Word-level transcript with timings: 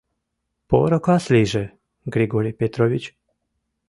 —Поро 0.69 0.99
кас 1.05 1.23
лийже, 1.33 1.63
Григорий 2.15 2.57
Петрович! 2.61 3.03